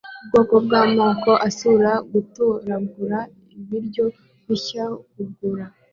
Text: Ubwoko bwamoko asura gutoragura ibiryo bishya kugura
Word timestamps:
Ubwoko 0.23 0.55
bwamoko 0.65 1.31
asura 1.47 1.91
gutoragura 2.11 3.19
ibiryo 3.57 4.05
bishya 4.45 4.85
kugura 5.11 5.65